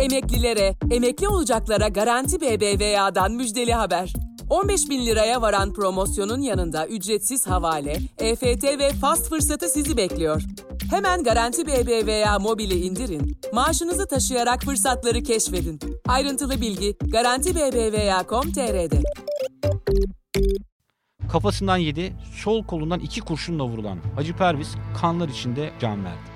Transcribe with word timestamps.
Emeklilere, 0.00 0.74
emekli 0.90 1.28
olacaklara 1.28 1.88
Garanti 1.88 2.40
BBVA'dan 2.40 3.32
müjdeli 3.32 3.72
haber. 3.72 4.12
15 4.50 4.90
bin 4.90 5.06
liraya 5.06 5.42
varan 5.42 5.72
promosyonun 5.72 6.40
yanında 6.40 6.86
ücretsiz 6.86 7.46
havale, 7.46 7.96
EFT 8.18 8.64
ve 8.64 8.92
fast 8.92 9.28
fırsatı 9.28 9.68
sizi 9.68 9.96
bekliyor. 9.96 10.42
Hemen 10.90 11.22
Garanti 11.22 11.66
BBVA 11.66 12.38
mobili 12.38 12.74
indirin, 12.74 13.40
maaşınızı 13.52 14.08
taşıyarak 14.08 14.62
fırsatları 14.62 15.22
keşfedin. 15.22 15.80
Ayrıntılı 16.08 16.60
bilgi 16.60 16.96
Garanti 17.00 17.54
BBVA.com.tr'de. 17.54 19.02
Kafasından 21.32 21.76
yedi, 21.76 22.12
sol 22.34 22.64
kolundan 22.64 23.00
iki 23.00 23.20
kurşunla 23.20 23.64
vurulan 23.64 23.98
Hacı 24.16 24.36
Perviz 24.36 24.74
kanlar 25.00 25.28
içinde 25.28 25.70
can 25.80 26.04
verdi. 26.04 26.30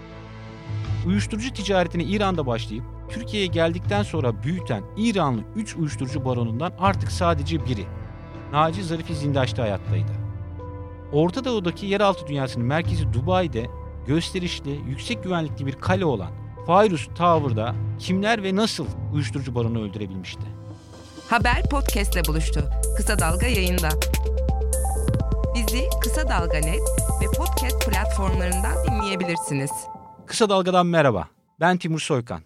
Uyuşturucu 1.06 1.52
ticaretine 1.52 2.04
İran'da 2.04 2.46
başlayıp 2.46 2.93
Türkiye'ye 3.14 3.46
geldikten 3.46 4.02
sonra 4.02 4.42
büyüten 4.42 4.82
İranlı 4.96 5.40
3 5.57 5.76
uyuşturucu 5.76 6.25
baronundan 6.25 6.72
artık 6.79 7.12
sadece 7.12 7.66
biri. 7.66 7.86
Naci 8.52 8.84
Zarifi 8.84 9.14
Zindaş'ta 9.14 9.62
hayattaydı. 9.62 10.12
Orta 11.12 11.44
Doğu'daki 11.44 11.86
yeraltı 11.86 12.26
dünyasının 12.26 12.66
merkezi 12.66 13.12
Dubai'de 13.12 13.66
gösterişli, 14.06 14.80
yüksek 14.89 15.22
güvenlikli 15.25 15.66
bir 15.66 15.72
kale 15.72 16.04
olan 16.04 16.30
Fairuz 16.66 17.08
Tower'da 17.14 17.75
kimler 17.98 18.42
ve 18.42 18.56
nasıl 18.56 18.86
uyuşturucu 19.12 19.54
baronu 19.54 19.82
öldürebilmişti? 19.82 20.42
Haber 21.31 21.62
podcastle 21.70 22.25
buluştu. 22.28 22.64
Kısa 22.96 23.18
Dalga 23.18 23.46
yayında. 23.46 23.89
Bizi 25.54 25.89
Kısa 26.03 26.28
Dalga 26.28 26.58
Net 26.58 26.82
ve 27.22 27.26
podcast 27.36 27.86
platformlarından 27.90 28.84
dinleyebilirsiniz. 28.86 29.70
Kısa 30.26 30.48
Dalga'dan 30.48 30.86
merhaba. 30.86 31.28
Ben 31.61 31.76
Timur 31.76 32.00
Soykan. 32.00 32.41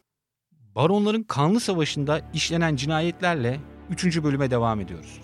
Baronların 0.78 1.22
kanlı 1.22 1.60
savaşında 1.60 2.20
işlenen 2.34 2.76
cinayetlerle 2.76 3.60
3. 3.90 4.22
bölüme 4.22 4.50
devam 4.50 4.80
ediyoruz. 4.80 5.20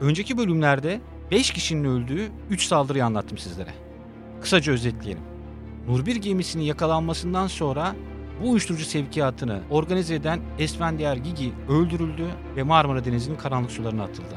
Önceki 0.00 0.38
bölümlerde 0.38 1.00
5 1.30 1.50
kişinin 1.50 1.84
öldüğü 1.84 2.28
3 2.50 2.66
saldırıyı 2.66 3.04
anlattım 3.04 3.38
sizlere. 3.38 3.74
Kısaca 4.40 4.72
özetleyelim. 4.72 5.22
Nurbir 5.88 6.16
gemisinin 6.16 6.64
yakalanmasından 6.64 7.46
sonra 7.46 7.94
bu 8.42 8.50
uyuşturucu 8.50 8.84
sevkiyatını 8.84 9.60
organize 9.70 10.14
eden 10.14 10.40
Esfendiyar 10.58 11.16
Gigi 11.16 11.52
öldürüldü 11.68 12.26
ve 12.56 12.62
Marmara 12.62 13.04
Denizi'nin 13.04 13.36
karanlık 13.36 13.70
sularına 13.70 14.04
atıldı. 14.04 14.36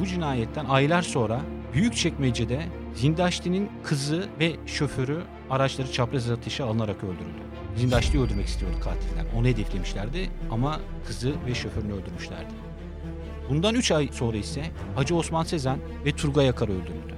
Bu 0.00 0.06
cinayetten 0.06 0.64
aylar 0.64 1.02
sonra 1.02 1.40
Büyükçekmece'de 1.74 2.62
Zindaşti'nin 2.94 3.70
kızı 3.84 4.28
ve 4.40 4.56
şoförü 4.66 5.22
araçları 5.50 5.92
çapraz 5.92 6.30
ateşe 6.30 6.64
alınarak 6.64 7.04
öldürüldü. 7.04 7.55
Zindaşti'yi 7.76 8.22
öldürmek 8.22 8.46
istiyordu 8.46 8.76
katiller. 8.80 9.24
Onu 9.36 9.46
hedeflemişlerdi 9.46 10.30
ama 10.50 10.80
kızı 11.06 11.34
ve 11.46 11.54
şoförünü 11.54 11.92
öldürmüşlerdi. 11.92 12.54
Bundan 13.50 13.74
3 13.74 13.92
ay 13.92 14.08
sonra 14.12 14.36
ise 14.36 14.62
Hacı 14.94 15.16
Osman 15.16 15.44
Sezen 15.44 15.78
ve 16.04 16.12
Turgay 16.12 16.48
Akar 16.48 16.68
öldürüldü. 16.68 17.14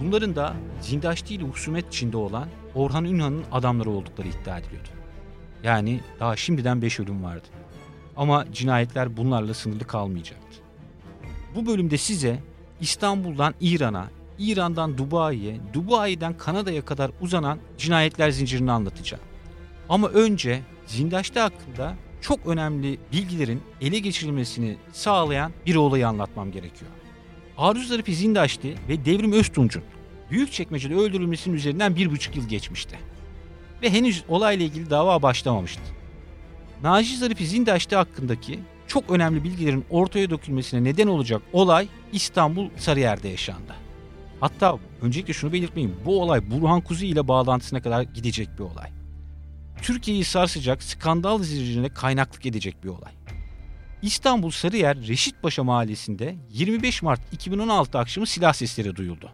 Bunların 0.00 0.36
da 0.36 0.54
Zindaşti 0.80 1.34
ile 1.34 1.44
husumet 1.44 1.88
içinde 1.88 2.16
olan 2.16 2.48
Orhan 2.74 3.04
Ünhan'ın 3.04 3.44
adamları 3.52 3.90
oldukları 3.90 4.28
iddia 4.28 4.58
ediliyordu. 4.58 4.88
Yani 5.62 6.00
daha 6.20 6.36
şimdiden 6.36 6.82
5 6.82 7.00
ölüm 7.00 7.24
vardı. 7.24 7.46
Ama 8.16 8.46
cinayetler 8.52 9.16
bunlarla 9.16 9.54
sınırlı 9.54 9.84
kalmayacaktı. 9.84 10.58
Bu 11.54 11.66
bölümde 11.66 11.98
size 11.98 12.38
İstanbul'dan 12.80 13.54
İran'a, 13.60 14.08
İran'dan 14.38 14.98
Dubai'ye, 14.98 15.60
Dubai'den 15.72 16.38
Kanada'ya 16.38 16.84
kadar 16.84 17.10
uzanan 17.20 17.58
cinayetler 17.78 18.30
zincirini 18.30 18.72
anlatacağım. 18.72 19.29
Ama 19.90 20.08
önce 20.08 20.60
Zindaş'ta 20.86 21.44
hakkında 21.44 21.96
çok 22.20 22.46
önemli 22.46 22.98
bilgilerin 23.12 23.62
ele 23.80 23.98
geçirilmesini 23.98 24.76
sağlayan 24.92 25.52
bir 25.66 25.74
olayı 25.74 26.08
anlatmam 26.08 26.52
gerekiyor. 26.52 26.90
Aruz 27.58 27.88
Zarifi 27.88 28.14
Zindaşti 28.14 28.74
ve 28.88 29.04
Devrim 29.04 29.32
Öztunç'un 29.32 29.82
Büyükçekmece'de 30.30 30.94
öldürülmesinin 30.94 31.56
üzerinden 31.56 31.96
bir 31.96 32.10
buçuk 32.10 32.36
yıl 32.36 32.48
geçmişti. 32.48 32.98
Ve 33.82 33.90
henüz 33.90 34.24
olayla 34.28 34.66
ilgili 34.66 34.90
dava 34.90 35.22
başlamamıştı. 35.22 35.82
Naci 36.82 37.16
Zarifi 37.16 37.46
Zindaşti 37.46 37.96
hakkındaki 37.96 38.58
çok 38.86 39.10
önemli 39.10 39.44
bilgilerin 39.44 39.84
ortaya 39.90 40.30
dökülmesine 40.30 40.84
neden 40.84 41.06
olacak 41.06 41.42
olay 41.52 41.88
İstanbul 42.12 42.68
Sarıyer'de 42.76 43.28
yaşandı. 43.28 43.74
Hatta 44.40 44.78
öncelikle 45.02 45.32
şunu 45.32 45.52
belirtmeyeyim. 45.52 45.96
Bu 46.04 46.22
olay 46.22 46.50
Burhan 46.50 46.80
Kuzu 46.80 47.04
ile 47.04 47.28
bağlantısına 47.28 47.82
kadar 47.82 48.02
gidecek 48.02 48.48
bir 48.58 48.64
olay. 48.64 48.99
Türkiye'yi 49.82 50.24
sarsacak 50.24 50.82
skandal 50.82 51.42
zincirine 51.42 51.88
kaynaklık 51.88 52.46
edecek 52.46 52.84
bir 52.84 52.88
olay. 52.88 53.12
İstanbul 54.02 54.50
Sarıyer 54.50 55.06
Reşitpaşa 55.06 55.64
Mahallesi'nde 55.64 56.36
25 56.50 57.02
Mart 57.02 57.20
2016 57.32 57.98
akşamı 57.98 58.26
silah 58.26 58.52
sesleri 58.52 58.96
duyuldu. 58.96 59.32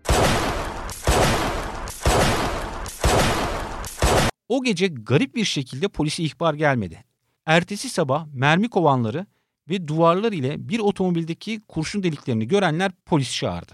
O 4.48 4.64
gece 4.64 4.86
garip 4.86 5.34
bir 5.34 5.44
şekilde 5.44 5.88
polise 5.88 6.22
ihbar 6.22 6.54
gelmedi. 6.54 7.04
Ertesi 7.46 7.90
sabah 7.90 8.26
mermi 8.32 8.68
kovanları 8.68 9.26
ve 9.68 9.88
duvarlar 9.88 10.32
ile 10.32 10.68
bir 10.68 10.78
otomobildeki 10.78 11.60
kurşun 11.68 12.02
deliklerini 12.02 12.48
görenler 12.48 12.92
polis 13.06 13.36
çağırdı. 13.36 13.72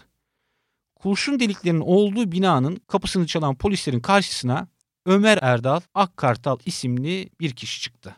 Kurşun 0.95 1.41
deliklerinin 1.41 1.81
olduğu 1.81 2.33
binanın 2.33 2.77
kapısını 2.77 3.27
çalan 3.27 3.55
polislerin 3.55 4.01
karşısına 4.01 4.69
Ömer 5.07 5.39
Erdal 5.43 5.81
Akkartal 5.95 6.59
isimli 6.67 7.31
bir 7.41 7.51
kişi 7.51 7.81
çıktı. 7.81 8.17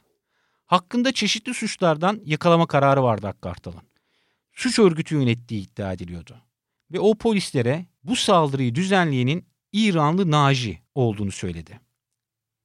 Hakkında 0.67 1.13
çeşitli 1.13 1.55
suçlardan 1.55 2.21
yakalama 2.25 2.67
kararı 2.67 3.03
vardı 3.03 3.27
Akkartal'ın. 3.27 3.83
Suç 4.53 4.79
örgütü 4.79 5.15
yönettiği 5.15 5.63
iddia 5.63 5.93
ediliyordu. 5.93 6.37
Ve 6.93 7.01
o 7.01 7.15
polislere 7.15 7.87
bu 8.03 8.17
saldırıyı 8.17 8.75
düzenleyenin 8.75 9.47
İranlı 9.73 10.31
Naji 10.31 10.79
olduğunu 10.95 11.33
söyledi. 11.33 11.81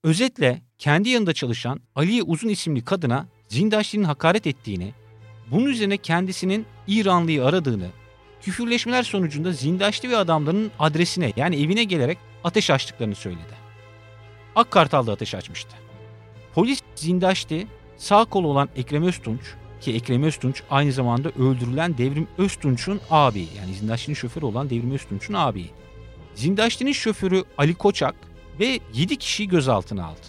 Özetle 0.03 0.62
kendi 0.78 1.09
yanında 1.09 1.34
çalışan 1.34 1.81
Aliye 1.96 2.24
Uzun 2.24 2.50
isimli 2.50 2.86
kadına 2.86 3.28
Zindaşli'nin 3.47 4.03
hakaret 4.03 4.47
ettiğini, 4.47 4.94
bunun 5.51 5.66
üzerine 5.66 5.97
kendisinin 5.97 6.66
İranlıyı 6.88 7.46
aradığını, 7.46 7.90
küfürleşmeler 8.41 9.03
sonucunda 9.03 9.51
Zindaşli 9.51 10.09
ve 10.09 10.18
adamlarının 10.18 10.72
adresine 10.80 11.34
yani 11.36 11.56
evine 11.63 11.84
gelerek 11.84 12.18
ateş 12.44 12.69
açtıklarını 12.69 13.16
söyledi. 13.16 13.69
Akkartal 14.59 15.07
da 15.07 15.11
ateş 15.11 15.35
açmıştı. 15.35 15.75
Polis 16.55 16.79
Zindaşti 16.95 17.67
sağ 17.97 18.25
kolu 18.25 18.47
olan 18.47 18.69
Ekrem 18.75 19.03
Öztunç 19.03 19.41
ki 19.81 19.93
Ekrem 19.93 20.23
Öztunç 20.23 20.63
aynı 20.69 20.91
zamanda 20.91 21.29
öldürülen 21.29 21.97
Devrim 21.97 22.27
Öztunç'un 22.37 23.01
abi 23.09 23.47
yani 23.57 23.73
Zindaşti'nin 23.73 24.15
şoförü 24.15 24.45
olan 24.45 24.69
Devrim 24.69 24.91
Öztunç'un 24.91 25.33
abi. 25.33 25.65
Zindaşti'nin 26.35 26.91
şoförü 26.91 27.43
Ali 27.57 27.75
Koçak 27.75 28.15
ve 28.59 28.79
7 28.93 29.15
kişiyi 29.17 29.47
gözaltına 29.47 30.05
aldı. 30.05 30.19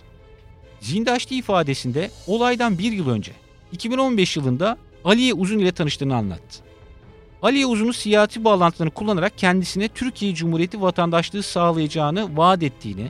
Zindaşti 0.80 1.36
ifadesinde 1.36 2.10
olaydan 2.26 2.78
bir 2.78 2.92
yıl 2.92 3.08
önce 3.08 3.32
2015 3.72 4.36
yılında 4.36 4.78
Aliye 5.04 5.34
Uzun 5.34 5.58
ile 5.58 5.72
tanıştığını 5.72 6.16
anlattı. 6.16 6.58
Aliye 7.42 7.66
Uzun'un 7.66 7.92
siyasi 7.92 8.44
bağlantılarını 8.44 8.94
kullanarak 8.94 9.38
kendisine 9.38 9.88
Türkiye 9.88 10.34
Cumhuriyeti 10.34 10.82
vatandaşlığı 10.82 11.42
sağlayacağını 11.42 12.36
vaat 12.36 12.62
ettiğini 12.62 13.08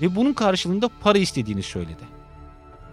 ve 0.00 0.16
bunun 0.16 0.32
karşılığında 0.32 0.90
para 1.00 1.18
istediğini 1.18 1.62
söyledi. 1.62 2.02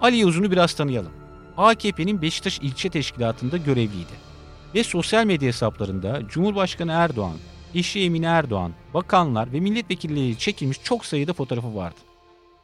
Ali 0.01 0.25
Uzun'u 0.25 0.51
biraz 0.51 0.73
tanıyalım. 0.73 1.11
AKP'nin 1.57 2.21
Beşiktaş 2.21 2.59
ilçe 2.59 2.89
teşkilatında 2.89 3.57
görevliydi. 3.57 4.23
Ve 4.75 4.83
sosyal 4.83 5.25
medya 5.25 5.47
hesaplarında 5.47 6.21
Cumhurbaşkanı 6.27 6.91
Erdoğan, 6.91 7.37
eşi 7.75 7.99
Emine 7.99 8.25
Erdoğan, 8.25 8.71
bakanlar 8.93 9.53
ve 9.53 9.59
milletvekilleri 9.59 10.37
çekilmiş 10.37 10.83
çok 10.83 11.05
sayıda 11.05 11.33
fotoğrafı 11.33 11.75
vardı. 11.75 11.99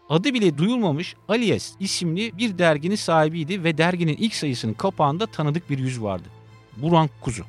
Adı 0.09 0.33
bile 0.33 0.57
duyulmamış 0.57 1.15
Aliyes 1.27 1.73
isimli 1.79 2.37
bir 2.37 2.57
derginin 2.57 2.95
sahibiydi 2.95 3.63
ve 3.63 3.77
derginin 3.77 4.17
ilk 4.17 4.35
sayısının 4.35 4.73
kapağında 4.73 5.25
tanıdık 5.25 5.69
bir 5.69 5.77
yüz 5.79 6.01
vardı. 6.01 6.29
Burhan 6.77 7.09
Kuzu. 7.21 7.43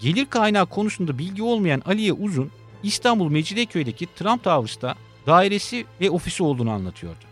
Gelir 0.00 0.26
kaynağı 0.26 0.66
konusunda 0.66 1.18
bilgi 1.18 1.42
olmayan 1.42 1.82
Aliye 1.86 2.12
Uzun, 2.12 2.50
İstanbul 2.82 3.30
Mecidiyeköy'deki 3.30 4.06
Trump 4.06 4.44
Towers'ta 4.44 4.94
dairesi 5.26 5.86
ve 6.00 6.10
ofisi 6.10 6.42
olduğunu 6.42 6.70
anlatıyordu. 6.70 7.24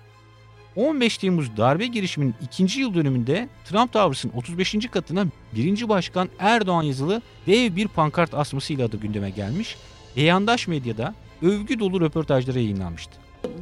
15 0.77 1.19
Temmuz 1.19 1.57
darbe 1.57 1.87
girişiminin 1.87 2.35
ikinci 2.43 2.81
yıl 2.81 2.95
dönümünde 2.95 3.49
Trump 3.65 3.93
Towers'ın 3.93 4.31
35. 4.37 4.91
katına 4.91 5.27
1. 5.57 5.89
Başkan 5.89 6.29
Erdoğan 6.39 6.83
yazılı 6.83 7.23
dev 7.47 7.77
bir 7.77 7.89
pankart 7.89 8.35
asmasıyla 8.35 8.87
adı 8.87 8.97
gündeme 8.97 9.31
gelmiş 9.31 9.77
ve 10.17 10.23
yandaş 10.23 10.69
medyada 10.69 11.15
övgü 11.43 11.79
dolu 11.79 12.01
röportajları 12.01 12.59
yayınlanmıştı. 12.61 13.13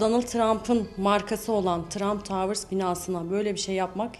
Donald 0.00 0.22
Trump'ın 0.22 0.88
markası 0.96 1.52
olan 1.52 1.88
Trump 1.88 2.24
Towers 2.24 2.70
binasına 2.70 3.30
böyle 3.30 3.54
bir 3.54 3.60
şey 3.60 3.74
yapmak 3.74 4.14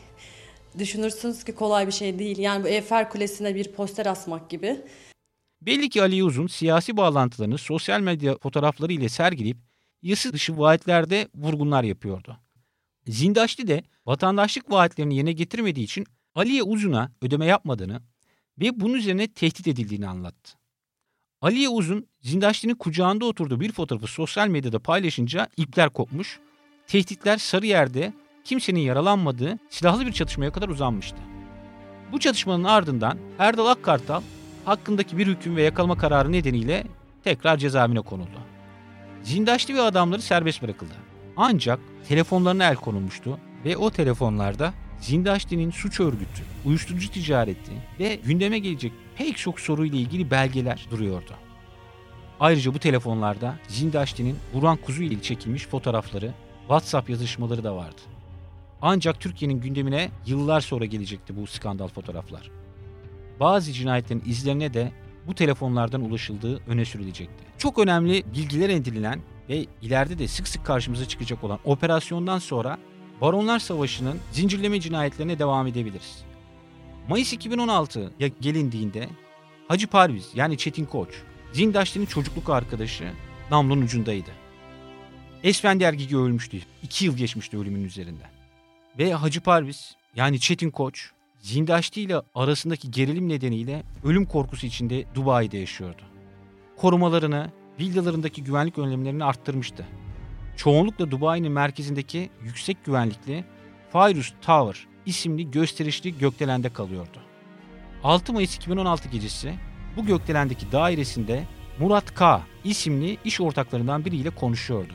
düşünürsünüz 0.78 1.44
ki 1.44 1.54
kolay 1.54 1.86
bir 1.86 1.92
şey 1.92 2.18
değil. 2.18 2.38
Yani 2.38 2.64
bu 2.64 2.68
Eiffel 2.68 3.08
Kulesi'ne 3.08 3.54
bir 3.54 3.72
poster 3.72 4.06
asmak 4.06 4.50
gibi. 4.50 4.76
Belli 5.62 5.88
ki 5.88 6.02
Ali 6.02 6.24
Uzun 6.24 6.46
siyasi 6.46 6.96
bağlantılarını 6.96 7.58
sosyal 7.58 8.00
medya 8.00 8.38
fotoğrafları 8.38 8.92
ile 8.92 9.08
sergileyip 9.08 9.56
yasa 10.06 10.32
dışı 10.32 10.58
vaatlerde 10.58 11.28
vurgunlar 11.34 11.84
yapıyordu. 11.84 12.36
Zindaşti 13.06 13.68
de 13.68 13.82
vatandaşlık 14.06 14.70
vaatlerini 14.70 15.16
yerine 15.16 15.32
getirmediği 15.32 15.84
için 15.84 16.06
Aliye 16.34 16.62
Uzun'a 16.62 17.12
ödeme 17.22 17.46
yapmadığını 17.46 18.02
ve 18.60 18.80
bunun 18.80 18.94
üzerine 18.94 19.28
tehdit 19.28 19.68
edildiğini 19.68 20.08
anlattı. 20.08 20.52
Aliye 21.40 21.68
Uzun, 21.68 22.06
Zindaşti'nin 22.20 22.74
kucağında 22.74 23.24
oturduğu 23.24 23.60
bir 23.60 23.72
fotoğrafı 23.72 24.06
sosyal 24.06 24.48
medyada 24.48 24.78
paylaşınca 24.78 25.48
ipler 25.56 25.90
kopmuş, 25.90 26.40
tehditler 26.86 27.38
Sarıyer'de 27.38 28.12
kimsenin 28.44 28.80
yaralanmadığı 28.80 29.58
silahlı 29.70 30.06
bir 30.06 30.12
çatışmaya 30.12 30.52
kadar 30.52 30.68
uzanmıştı. 30.68 31.18
Bu 32.12 32.20
çatışmanın 32.20 32.64
ardından 32.64 33.18
Erdal 33.38 33.66
Akkartal 33.66 34.22
hakkındaki 34.64 35.18
bir 35.18 35.26
hüküm 35.26 35.56
ve 35.56 35.62
yakalama 35.62 35.98
kararı 35.98 36.32
nedeniyle 36.32 36.84
tekrar 37.24 37.56
cezaevine 37.56 38.00
konuldu. 38.00 38.55
Zindaşlı 39.26 39.75
ve 39.75 39.81
adamları 39.81 40.23
serbest 40.23 40.62
bırakıldı. 40.62 40.94
Ancak 41.37 41.81
telefonlarına 42.08 42.64
el 42.64 42.76
konulmuştu 42.76 43.38
ve 43.64 43.76
o 43.76 43.90
telefonlarda 43.90 44.75
Zindaşti'nin 45.00 45.70
suç 45.70 46.00
örgütü, 46.00 46.43
uyuşturucu 46.64 47.11
ticareti 47.11 47.73
ve 48.00 48.14
gündeme 48.14 48.58
gelecek 48.58 48.93
pek 49.17 49.37
çok 49.37 49.61
soruyla 49.61 49.99
ilgili 49.99 50.31
belgeler 50.31 50.87
duruyordu. 50.90 51.31
Ayrıca 52.40 52.75
bu 52.75 52.78
telefonlarda 52.78 53.55
Zindaşti'nin 53.69 54.37
Burhan 54.55 54.76
Kuzu 54.76 55.02
ile 55.02 55.23
çekilmiş 55.23 55.67
fotoğrafları, 55.67 56.32
WhatsApp 56.61 57.11
yazışmaları 57.11 57.64
da 57.64 57.76
vardı. 57.76 58.00
Ancak 58.82 59.20
Türkiye'nin 59.20 59.61
gündemine 59.61 60.11
yıllar 60.26 60.61
sonra 60.61 60.84
gelecekti 60.84 61.37
bu 61.37 61.46
skandal 61.46 61.88
fotoğraflar. 61.88 62.50
Bazı 63.40 63.73
cinayetlerin 63.73 64.23
izlerine 64.26 64.75
de 64.75 64.93
bu 65.26 65.34
telefonlardan 65.34 66.00
ulaşıldığı 66.00 66.61
öne 66.67 66.84
sürülecekti. 66.84 67.44
Çok 67.58 67.78
önemli 67.78 68.25
bilgiler 68.34 68.69
edinilen 68.69 69.20
ve 69.49 69.67
ileride 69.82 70.19
de 70.19 70.28
sık 70.28 70.49
sık 70.49 70.67
karşımıza 70.67 71.08
çıkacak 71.08 71.44
olan 71.44 71.58
operasyondan 71.64 72.38
sonra 72.38 72.78
Baronlar 73.20 73.58
Savaşı'nın 73.58 74.19
zincirleme 74.32 74.81
cinayetlerine 74.81 75.38
devam 75.38 75.67
edebiliriz. 75.67 76.25
Mayıs 77.08 77.32
2016'ya 77.32 78.31
gelindiğinde 78.40 79.08
Hacı 79.69 79.87
Parviz 79.87 80.31
yani 80.34 80.58
Çetin 80.58 80.84
Koç, 80.84 81.08
Zindaşti'nin 81.52 82.06
çocukluk 82.06 82.50
arkadaşı 82.50 83.12
namlunun 83.50 83.82
ucundaydı. 83.82 84.31
Esfendi 85.43 85.84
Ergigi 85.84 86.17
ölmüştü. 86.17 86.58
İki 86.82 87.05
yıl 87.05 87.17
geçmişti 87.17 87.58
ölümün 87.58 87.84
üzerinden. 87.84 88.31
Ve 88.99 89.14
Hacı 89.14 89.40
Parviz 89.40 89.96
yani 90.17 90.40
Çetin 90.40 90.70
Koç 90.70 91.11
Zindaşti 91.46 92.00
ile 92.00 92.20
arasındaki 92.34 92.90
gerilim 92.90 93.28
nedeniyle 93.28 93.82
ölüm 94.04 94.26
korkusu 94.26 94.66
içinde 94.66 95.04
Dubai'de 95.14 95.58
yaşıyordu. 95.58 96.02
Korumalarını, 96.76 97.50
villalarındaki 97.81 98.44
güvenlik 98.44 98.78
önlemlerini 98.78 99.25
arttırmıştı. 99.25 99.87
Çoğunlukla 100.56 101.10
Dubai'nin 101.10 101.52
merkezindeki 101.52 102.31
yüksek 102.43 102.84
güvenlikli 102.84 103.44
Fairuz 103.93 104.34
Tower 104.43 104.87
isimli 105.06 105.50
gösterişli 105.50 106.19
gökdelende 106.19 106.69
kalıyordu. 106.69 107.19
6 108.04 108.32
Mayıs 108.32 108.56
2016 108.56 109.08
gecesi 109.08 109.54
bu 109.96 110.06
gökdelendeki 110.06 110.72
dairesinde 110.72 111.44
Murat 111.78 112.14
K. 112.14 112.42
isimli 112.64 113.19
iş 113.25 113.40
ortaklarından 113.40 114.04
biriyle 114.04 114.31
konuşuyordu. 114.31 114.92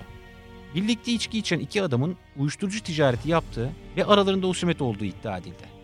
Birlikte 0.76 1.12
içki 1.12 1.40
içen 1.40 1.60
iki 1.60 1.84
adamın 1.84 2.18
uyuşturucu 2.38 2.84
ticareti 2.84 3.30
yaptığı 3.30 3.72
ve 3.98 4.06
aralarında 4.06 4.48
husumet 4.48 4.82
olduğu 4.82 5.06
iddia 5.06 5.38
edildi. 5.38 5.81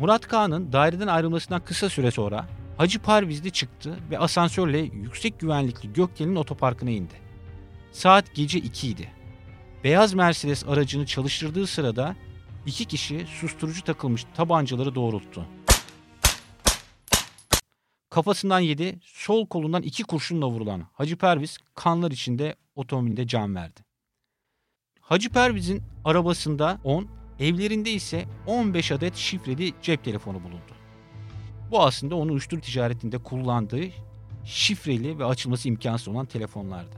Murat 0.00 0.28
Kağan'ın 0.28 0.72
daireden 0.72 1.06
ayrılmasından 1.06 1.64
kısa 1.64 1.88
süre 1.88 2.10
sonra 2.10 2.46
Hacı 2.76 3.02
Parviz'de 3.02 3.50
çıktı 3.50 3.98
ve 4.10 4.18
asansörle 4.18 4.78
yüksek 4.78 5.40
güvenlikli 5.40 5.92
Gökdel'in 5.92 6.36
otoparkına 6.36 6.90
indi. 6.90 7.14
Saat 7.92 8.34
gece 8.34 8.58
2 8.58 8.88
idi. 8.88 9.12
Beyaz 9.84 10.14
Mercedes 10.14 10.64
aracını 10.64 11.06
çalıştırdığı 11.06 11.66
sırada 11.66 12.16
iki 12.66 12.84
kişi 12.84 13.26
susturucu 13.26 13.84
takılmış 13.84 14.24
tabancaları 14.34 14.94
doğrulttu. 14.94 15.46
Kafasından 18.10 18.60
yedi, 18.60 18.98
sol 19.02 19.46
kolundan 19.46 19.82
iki 19.82 20.02
kurşunla 20.02 20.46
vurulan 20.48 20.86
Hacı 20.92 21.16
Perviz 21.16 21.58
kanlar 21.74 22.10
içinde 22.10 22.56
otomobilde 22.74 23.26
can 23.26 23.54
verdi. 23.54 23.80
Hacı 25.00 25.30
Perviz'in 25.30 25.82
arabasında 26.04 26.80
10, 26.84 27.19
evlerinde 27.40 27.90
ise 27.90 28.24
15 28.46 28.92
adet 28.92 29.16
şifreli 29.16 29.72
cep 29.82 30.04
telefonu 30.04 30.42
bulundu. 30.42 30.72
Bu 31.70 31.82
aslında 31.82 32.14
onun 32.14 32.32
uyuşturucu 32.32 32.66
ticaretinde 32.66 33.18
kullandığı 33.18 33.84
şifreli 34.44 35.18
ve 35.18 35.24
açılması 35.24 35.68
imkansız 35.68 36.08
olan 36.08 36.26
telefonlardı. 36.26 36.96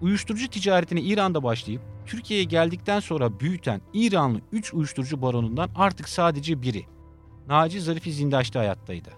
Uyuşturucu 0.00 0.48
ticaretine 0.48 1.00
İran'da 1.00 1.42
başlayıp 1.42 1.82
Türkiye'ye 2.06 2.44
geldikten 2.44 3.00
sonra 3.00 3.40
büyüten 3.40 3.80
İranlı 3.92 4.40
3 4.52 4.74
uyuşturucu 4.74 5.22
baronundan 5.22 5.70
artık 5.74 6.08
sadece 6.08 6.62
biri, 6.62 6.86
Naci 7.48 7.80
Zarifi 7.80 8.12
Zindaş'ta 8.12 8.60
hayattaydı. 8.60 9.10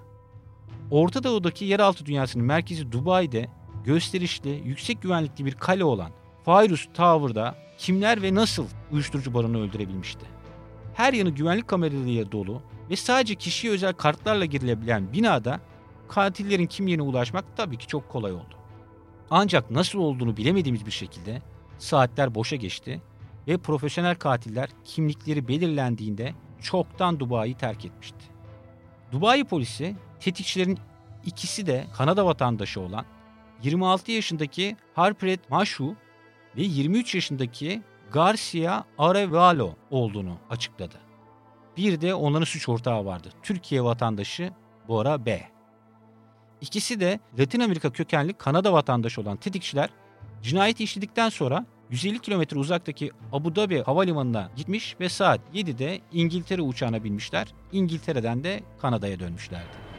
Orta 0.90 1.24
Doğu'daki 1.24 1.64
yeraltı 1.64 2.06
dünyasının 2.06 2.44
merkezi 2.44 2.92
Dubai'de 2.92 3.48
gösterişli, 3.84 4.62
yüksek 4.64 5.02
güvenlikli 5.02 5.44
bir 5.44 5.54
kale 5.54 5.84
olan 5.84 6.10
Fairuz 6.44 6.88
Tower'da 6.94 7.69
kimler 7.80 8.22
ve 8.22 8.34
nasıl 8.34 8.66
uyuşturucu 8.90 9.34
baronu 9.34 9.60
öldürebilmişti? 9.60 10.26
Her 10.94 11.12
yanı 11.12 11.30
güvenlik 11.30 11.68
kameralarıyla 11.68 12.32
dolu 12.32 12.62
ve 12.90 12.96
sadece 12.96 13.34
kişiye 13.34 13.72
özel 13.72 13.92
kartlarla 13.92 14.44
girilebilen 14.44 15.12
binada 15.12 15.60
katillerin 16.08 16.66
kimliğine 16.66 17.02
ulaşmak 17.02 17.44
tabii 17.56 17.78
ki 17.78 17.86
çok 17.86 18.08
kolay 18.08 18.32
oldu. 18.32 18.54
Ancak 19.30 19.70
nasıl 19.70 19.98
olduğunu 19.98 20.36
bilemediğimiz 20.36 20.86
bir 20.86 20.90
şekilde 20.90 21.42
saatler 21.78 22.34
boşa 22.34 22.56
geçti 22.56 23.02
ve 23.48 23.58
profesyonel 23.58 24.14
katiller 24.14 24.70
kimlikleri 24.84 25.48
belirlendiğinde 25.48 26.34
çoktan 26.62 27.20
Dubai'yi 27.20 27.54
terk 27.54 27.84
etmişti. 27.84 28.24
Dubai 29.12 29.44
polisi 29.44 29.96
tetikçilerin 30.20 30.78
ikisi 31.26 31.66
de 31.66 31.86
Kanada 31.96 32.26
vatandaşı 32.26 32.80
olan 32.80 33.04
26 33.62 34.12
yaşındaki 34.12 34.76
Harpreet 34.94 35.50
Mashu 35.50 35.96
ve 36.56 36.62
23 36.62 37.14
yaşındaki 37.14 37.82
Garcia 38.12 38.84
Arevalo 38.98 39.74
olduğunu 39.90 40.38
açıkladı. 40.50 40.94
Bir 41.76 42.00
de 42.00 42.14
onların 42.14 42.44
suç 42.44 42.68
ortağı 42.68 43.04
vardı. 43.04 43.28
Türkiye 43.42 43.84
vatandaşı 43.84 44.52
Bora 44.88 45.26
B. 45.26 45.48
İkisi 46.60 47.00
de 47.00 47.20
Latin 47.38 47.60
Amerika 47.60 47.92
kökenli 47.92 48.32
Kanada 48.32 48.72
vatandaşı 48.72 49.20
olan 49.20 49.36
tetikçiler 49.36 49.90
cinayeti 50.42 50.84
işledikten 50.84 51.28
sonra 51.28 51.66
150 51.90 52.18
kilometre 52.18 52.58
uzaktaki 52.58 53.10
Abu 53.32 53.56
Dhabi 53.56 53.82
havalimanına 53.82 54.50
gitmiş 54.56 54.96
ve 55.00 55.08
saat 55.08 55.40
7'de 55.54 56.00
İngiltere 56.12 56.62
uçağına 56.62 57.04
binmişler. 57.04 57.46
İngiltere'den 57.72 58.44
de 58.44 58.60
Kanada'ya 58.80 59.20
dönmüşlerdi. 59.20 59.90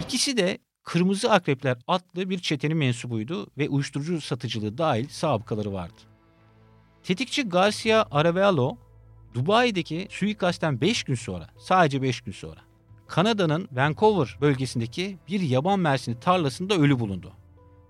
İkisi 0.00 0.36
de 0.36 0.58
Kırmızı 0.84 1.30
Akrepler 1.30 1.76
adlı 1.88 2.30
bir 2.30 2.38
çetenin 2.38 2.76
mensubuydu 2.76 3.46
ve 3.58 3.68
uyuşturucu 3.68 4.20
satıcılığı 4.20 4.78
dahil 4.78 5.08
sabıkaları 5.08 5.72
vardı. 5.72 6.00
Tetikçi 7.02 7.48
Garcia 7.48 8.06
Aravello, 8.10 8.76
Dubai'deki 9.34 10.06
suikastten 10.10 10.80
5 10.80 11.02
gün 11.02 11.14
sonra, 11.14 11.48
sadece 11.58 12.02
5 12.02 12.20
gün 12.20 12.32
sonra, 12.32 12.60
Kanada'nın 13.06 13.68
Vancouver 13.72 14.38
bölgesindeki 14.40 15.18
bir 15.28 15.40
yaban 15.40 15.80
mersini 15.80 16.20
tarlasında 16.20 16.74
ölü 16.74 16.98
bulundu. 16.98 17.32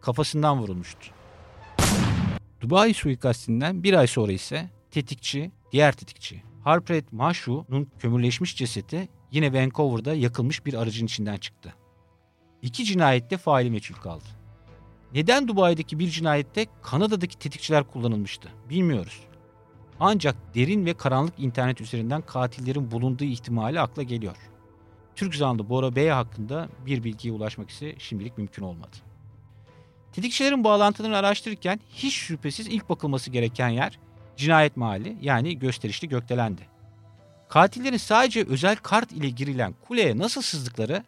Kafasından 0.00 0.58
vurulmuştu. 0.58 1.06
Dubai 2.60 2.94
suikastinden 2.94 3.82
bir 3.82 3.94
ay 3.94 4.06
sonra 4.06 4.32
ise 4.32 4.70
tetikçi, 4.90 5.52
diğer 5.72 5.92
tetikçi 5.92 6.42
Harpreet 6.64 7.12
Mashu'nun 7.12 7.88
kömürleşmiş 7.98 8.56
cesedi 8.56 9.08
yine 9.30 9.52
Vancouver'da 9.52 10.14
yakılmış 10.14 10.66
bir 10.66 10.74
aracın 10.74 11.06
içinden 11.06 11.36
çıktı. 11.36 11.74
İki 12.62 12.84
cinayette 12.84 13.36
faili 13.36 13.70
meçhul 13.70 13.94
kaldı. 13.94 14.24
Neden 15.14 15.48
Dubai'deki 15.48 15.98
bir 15.98 16.08
cinayette 16.10 16.66
Kanada'daki 16.82 17.38
tetikçiler 17.38 17.84
kullanılmıştı 17.84 18.48
bilmiyoruz. 18.70 19.20
Ancak 20.00 20.54
derin 20.54 20.86
ve 20.86 20.94
karanlık 20.94 21.34
internet 21.38 21.80
üzerinden 21.80 22.22
katillerin 22.22 22.90
bulunduğu 22.90 23.24
ihtimali 23.24 23.80
akla 23.80 24.02
geliyor. 24.02 24.36
Türk 25.16 25.34
zanlı 25.34 25.68
Bora 25.68 25.96
Bey 25.96 26.08
hakkında 26.08 26.68
bir 26.86 27.04
bilgiye 27.04 27.34
ulaşmak 27.34 27.70
ise 27.70 27.94
şimdilik 27.98 28.38
mümkün 28.38 28.62
olmadı. 28.62 28.96
Tetikçilerin 30.12 30.64
bağlantılarını 30.64 31.16
araştırırken 31.16 31.80
hiç 31.94 32.14
şüphesiz 32.14 32.66
ilk 32.66 32.88
bakılması 32.88 33.30
gereken 33.30 33.68
yer 33.68 33.98
cinayet 34.36 34.76
mahalli 34.76 35.16
yani 35.20 35.58
gösterişli 35.58 36.08
gökdelendi. 36.08 36.62
Katillerin 37.48 37.96
sadece 37.96 38.44
özel 38.44 38.76
kart 38.76 39.12
ile 39.12 39.28
girilen 39.28 39.74
kuleye 39.86 40.18
nasıl 40.18 40.42
sızdıkları 40.42 41.04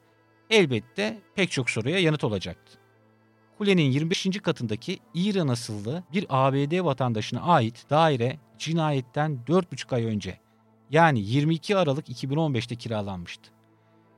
elbette 0.50 1.22
pek 1.34 1.50
çok 1.50 1.70
soruya 1.70 1.98
yanıt 1.98 2.24
olacaktı. 2.24 2.78
Kulenin 3.58 3.90
25. 3.90 4.26
katındaki 4.42 4.98
İran 5.14 5.48
asıllı 5.48 6.02
bir 6.12 6.26
ABD 6.28 6.84
vatandaşına 6.84 7.40
ait 7.40 7.90
daire 7.90 8.38
cinayetten 8.58 9.38
4,5 9.48 9.94
ay 9.94 10.04
önce 10.04 10.38
yani 10.90 11.20
22 11.20 11.76
Aralık 11.76 12.08
2015'te 12.08 12.76
kiralanmıştı. 12.76 13.50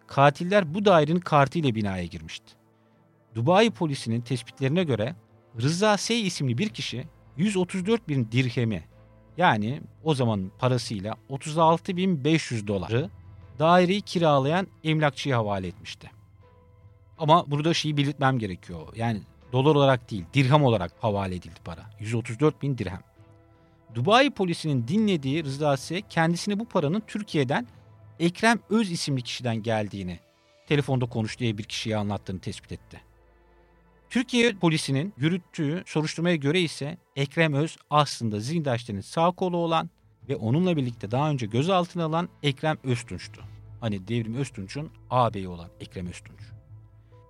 Katiller 0.06 0.74
bu 0.74 0.84
dairenin 0.84 1.20
kartıyla 1.20 1.74
binaya 1.74 2.04
girmişti. 2.04 2.52
Dubai 3.34 3.70
polisinin 3.70 4.20
tespitlerine 4.20 4.84
göre 4.84 5.16
Rıza 5.62 5.96
S 5.96 6.16
isimli 6.16 6.58
bir 6.58 6.68
kişi 6.68 7.04
134 7.36 8.08
bin 8.08 8.32
dirhemi 8.32 8.84
yani 9.36 9.80
o 10.04 10.14
zaman 10.14 10.50
parasıyla 10.58 11.16
36.500 11.30 12.66
doları 12.66 13.10
daireyi 13.58 14.00
kiralayan 14.00 14.66
emlakçıya 14.84 15.38
havale 15.38 15.66
etmişti. 15.66 16.15
Ama 17.18 17.50
burada 17.50 17.74
şeyi 17.74 17.96
belirtmem 17.96 18.38
gerekiyor. 18.38 18.80
Yani 18.96 19.20
dolar 19.52 19.74
olarak 19.74 20.10
değil 20.10 20.24
dirham 20.34 20.64
olarak 20.64 20.92
havale 21.00 21.34
edildi 21.34 21.60
para. 21.64 21.90
134 22.00 22.62
bin 22.62 22.78
dirhem. 22.78 23.00
Dubai 23.94 24.30
polisinin 24.30 24.88
dinlediği 24.88 25.44
Rıza 25.44 25.76
S 25.76 26.00
kendisini 26.00 26.58
bu 26.58 26.64
paranın 26.64 27.02
Türkiye'den 27.06 27.66
Ekrem 28.20 28.58
Öz 28.70 28.90
isimli 28.90 29.22
kişiden 29.22 29.62
geldiğini 29.62 30.18
telefonda 30.66 31.06
konuştuğu 31.06 31.58
bir 31.58 31.64
kişiye 31.64 31.96
anlattığını 31.96 32.40
tespit 32.40 32.72
etti. 32.72 33.00
Türkiye 34.10 34.54
polisinin 34.54 35.14
yürüttüğü 35.16 35.82
soruşturmaya 35.86 36.36
göre 36.36 36.60
ise 36.60 36.98
Ekrem 37.16 37.54
Öz 37.54 37.76
aslında 37.90 38.40
Zindaşti'nin 38.40 39.00
sağ 39.00 39.30
kolu 39.30 39.56
olan 39.56 39.90
ve 40.28 40.36
onunla 40.36 40.76
birlikte 40.76 41.10
daha 41.10 41.30
önce 41.30 41.46
gözaltına 41.46 42.04
alan 42.04 42.28
Ekrem 42.42 42.76
Öztunç'tu. 42.84 43.42
Hani 43.80 44.08
Devrim 44.08 44.34
Öztunç'un 44.34 44.90
ağabeyi 45.10 45.48
olan 45.48 45.68
Ekrem 45.80 46.06
Öztunç. 46.06 46.55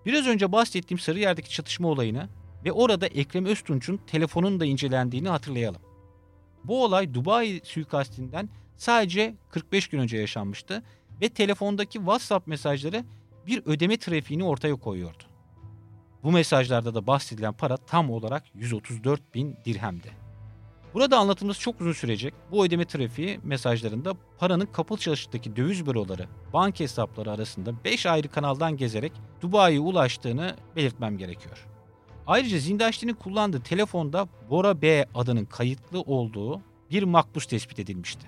Biraz 0.06 0.26
önce 0.26 0.52
bahsettiğim 0.52 0.98
Sarıyer'deki 0.98 1.50
çatışma 1.50 1.88
olayını 1.88 2.28
ve 2.64 2.72
orada 2.72 3.06
Ekrem 3.06 3.46
Öztunç'un 3.46 4.00
telefonun 4.06 4.60
da 4.60 4.64
incelendiğini 4.64 5.28
hatırlayalım. 5.28 5.82
Bu 6.64 6.84
olay 6.84 7.14
Dubai 7.14 7.60
suikastinden 7.64 8.48
sadece 8.76 9.34
45 9.50 9.88
gün 9.88 9.98
önce 9.98 10.16
yaşanmıştı 10.16 10.82
ve 11.20 11.28
telefondaki 11.28 11.98
WhatsApp 11.98 12.46
mesajları 12.46 13.04
bir 13.46 13.62
ödeme 13.66 13.96
trafiğini 13.96 14.44
ortaya 14.44 14.76
koyuyordu. 14.76 15.24
Bu 16.22 16.32
mesajlarda 16.32 16.94
da 16.94 17.06
bahsedilen 17.06 17.52
para 17.52 17.76
tam 17.76 18.10
olarak 18.10 18.44
134 18.54 19.34
bin 19.34 19.56
dirhemdi. 19.64 20.25
Burada 20.96 21.18
anlatımımız 21.18 21.58
çok 21.58 21.80
uzun 21.80 21.92
sürecek. 21.92 22.34
Bu 22.50 22.64
ödeme 22.64 22.84
trafiği 22.84 23.40
mesajlarında 23.42 24.14
paranın 24.38 24.66
kapalı 24.66 24.98
çalıştaki 24.98 25.56
döviz 25.56 25.86
büroları, 25.86 26.26
banka 26.52 26.80
hesapları 26.80 27.30
arasında 27.30 27.84
5 27.84 28.06
ayrı 28.06 28.28
kanaldan 28.28 28.76
gezerek 28.76 29.12
Dubai'ye 29.40 29.80
ulaştığını 29.80 30.56
belirtmem 30.76 31.18
gerekiyor. 31.18 31.66
Ayrıca 32.26 32.58
Zindaşti'nin 32.58 33.14
kullandığı 33.14 33.60
telefonda 33.60 34.28
Bora 34.50 34.82
B 34.82 35.06
adının 35.14 35.44
kayıtlı 35.44 36.00
olduğu 36.00 36.60
bir 36.90 37.02
makbuz 37.02 37.46
tespit 37.46 37.78
edilmişti. 37.78 38.26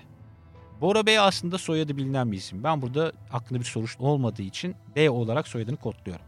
Bora 0.81 1.07
Bey 1.07 1.19
aslında 1.19 1.59
soyadı 1.59 1.97
bilinen 1.97 2.33
bir 2.33 2.37
isim. 2.37 2.65
Ben 2.65 2.83
burada 2.83 3.13
aklında 3.33 3.61
bir 3.61 3.67
soruşturma 3.67 4.11
olmadığı 4.11 4.43
için 4.43 4.75
B 4.97 5.11
olarak 5.11 5.49
soyadını 5.49 5.77
kodluyorum. 5.77 6.27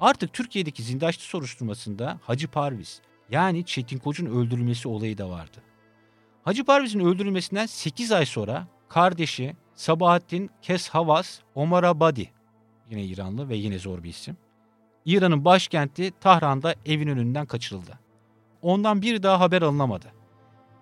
Artık 0.00 0.32
Türkiye'deki 0.32 0.82
Zindaşti 0.82 1.24
soruşturmasında 1.24 2.18
Hacı 2.22 2.48
Parviz 2.48 3.02
yani 3.30 3.64
Çetin 3.64 3.98
Koç'un 3.98 4.26
öldürülmesi 4.26 4.88
olayı 4.88 5.18
da 5.18 5.30
vardı. 5.30 5.62
Hacı 6.44 6.64
Parviz'in 6.64 7.00
öldürülmesinden 7.00 7.66
8 7.66 8.12
ay 8.12 8.26
sonra 8.26 8.66
kardeşi 8.88 9.56
Sabahattin 9.74 10.50
Keshavas 10.62 11.38
Omarabadi 11.54 12.30
yine 12.90 13.04
İranlı 13.04 13.48
ve 13.48 13.56
yine 13.56 13.78
zor 13.78 14.02
bir 14.02 14.08
isim. 14.08 14.36
İran'ın 15.04 15.44
başkenti 15.44 16.12
Tahran'da 16.20 16.74
evin 16.86 17.08
önünden 17.08 17.46
kaçırıldı. 17.46 17.98
Ondan 18.62 19.02
bir 19.02 19.22
daha 19.22 19.40
haber 19.40 19.62
alınamadı. 19.62 20.06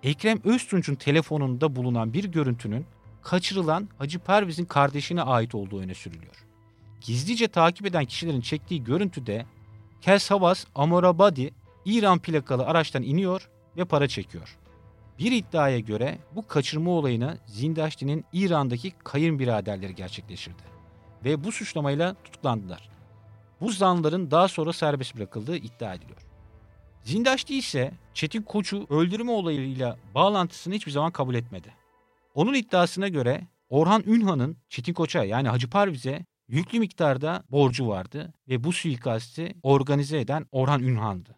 Ekrem 0.02 0.40
Öztunç'un 0.44 0.94
telefonunda 0.94 1.76
bulunan 1.76 2.12
bir 2.12 2.24
görüntünün 2.24 2.86
kaçırılan 3.22 3.88
Hacı 3.98 4.18
Perviz'in 4.18 4.64
kardeşine 4.64 5.22
ait 5.22 5.54
olduğu 5.54 5.80
öne 5.80 5.94
sürülüyor. 5.94 6.44
Gizlice 7.00 7.48
takip 7.48 7.86
eden 7.86 8.04
kişilerin 8.04 8.40
çektiği 8.40 8.84
görüntüde 8.84 9.46
Kes 10.00 10.30
Havas 10.30 10.64
Amorabadi 10.74 11.50
İran 11.84 12.18
plakalı 12.18 12.66
araçtan 12.66 13.02
iniyor 13.02 13.50
ve 13.76 13.84
para 13.84 14.08
çekiyor. 14.08 14.58
Bir 15.18 15.32
iddiaya 15.32 15.78
göre 15.78 16.18
bu 16.34 16.46
kaçırma 16.46 16.90
olayını 16.90 17.38
Zindaşti'nin 17.46 18.24
İran'daki 18.32 18.90
kayınbiraderleri 18.90 19.94
gerçekleştirdi. 19.94 20.62
Ve 21.24 21.44
bu 21.44 21.52
suçlamayla 21.52 22.14
tutuklandılar. 22.24 22.88
Bu 23.60 23.72
zanların 23.72 24.30
daha 24.30 24.48
sonra 24.48 24.72
serbest 24.72 25.16
bırakıldığı 25.16 25.56
iddia 25.56 25.94
ediliyor. 25.94 26.18
Zindaşti 27.02 27.58
ise 27.58 27.92
Çetin 28.14 28.42
Koç'u 28.42 28.86
öldürme 28.90 29.30
olayıyla 29.30 29.96
bağlantısını 30.14 30.74
hiçbir 30.74 30.92
zaman 30.92 31.10
kabul 31.10 31.34
etmedi. 31.34 31.74
Onun 32.34 32.54
iddiasına 32.54 33.08
göre 33.08 33.46
Orhan 33.68 34.02
Ünhan'ın 34.06 34.56
Çetin 34.68 34.92
Koç'a 34.92 35.24
yani 35.24 35.48
Hacı 35.48 35.70
Parviz'e 35.70 36.24
yüklü 36.48 36.78
miktarda 36.78 37.44
borcu 37.50 37.88
vardı 37.88 38.34
ve 38.48 38.64
bu 38.64 38.72
suikasti 38.72 39.54
organize 39.62 40.20
eden 40.20 40.46
Orhan 40.52 40.82
Ünhan'dı. 40.82 41.37